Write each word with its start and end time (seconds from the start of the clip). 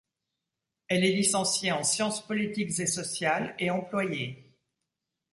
Elle 0.87 1.05
est 1.05 1.11
licenciée 1.11 1.71
en 1.71 1.83
sciences 1.83 2.25
politiques 2.25 2.79
et 2.79 2.87
sociales 2.87 3.53
et 3.59 3.69
employée. 3.69 4.57